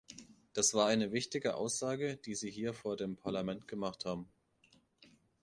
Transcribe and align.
Das 0.53 0.73
war 0.73 0.87
eine 0.87 1.11
wichtige 1.11 1.53
Aussage, 1.53 2.17
die 2.17 2.33
Sie 2.33 2.49
hier 2.49 2.73
vor 2.73 2.95
dem 2.97 3.17
Parlament 3.17 3.67
gemacht 3.67 4.03
haben. 4.03 4.27